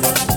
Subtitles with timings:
[0.00, 0.27] Peace.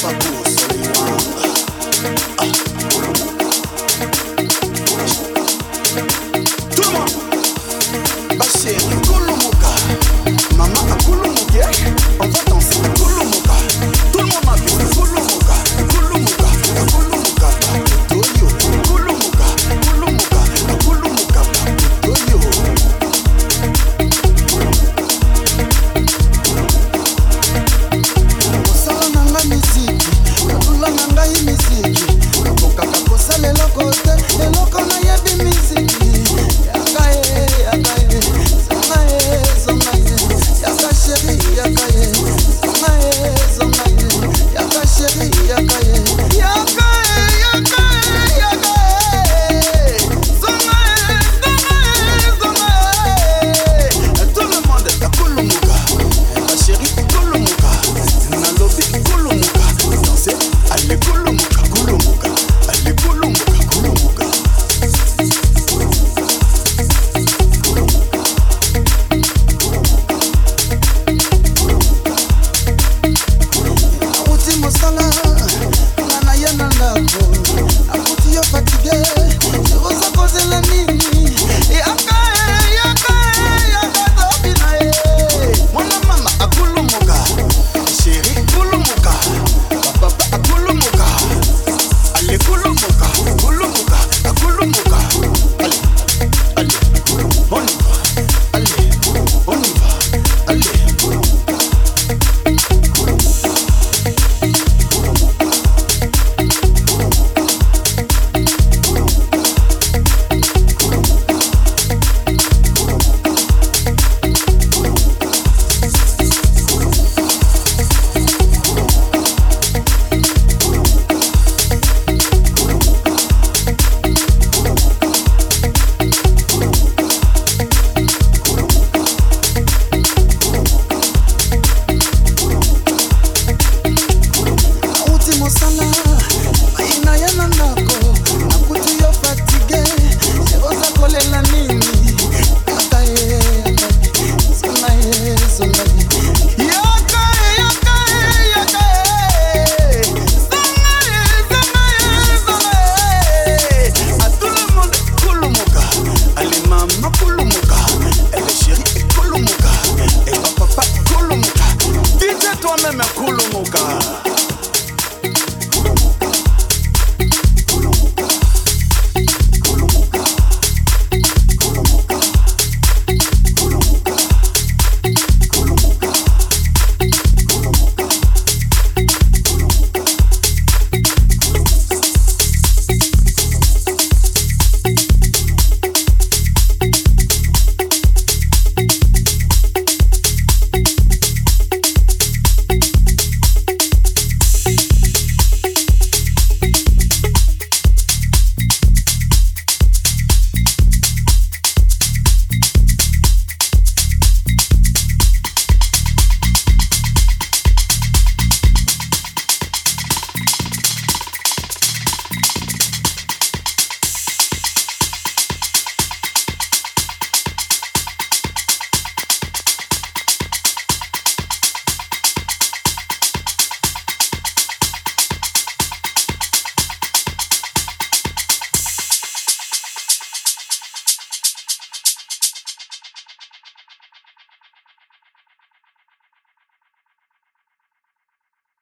[0.00, 0.49] support.